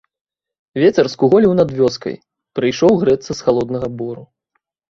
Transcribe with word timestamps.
Вецер 0.83 1.09
скуголіў 1.15 1.53
над 1.59 1.69
вёскай, 1.81 2.15
прыйшоў 2.61 2.99
грэцца 3.05 3.31
з 3.35 3.39
халоднага 3.45 3.95
бору. 4.03 4.23